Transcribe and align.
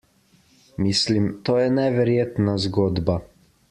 Mislim, 0.85 1.29
to 1.51 1.59
je 1.61 1.69
neverjetna 1.77 2.57
zgodba. 2.67 3.25